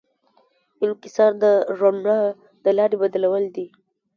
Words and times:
انکسار 0.85 1.31
د 1.43 1.45
رڼا 1.79 2.19
د 2.63 2.65
لارې 2.77 2.95
بدلول 3.01 3.45
دي. 3.55 3.67